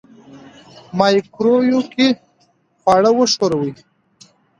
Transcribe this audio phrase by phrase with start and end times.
[0.99, 2.07] مایکروویو کې
[2.79, 3.71] خواړه وښوروئ.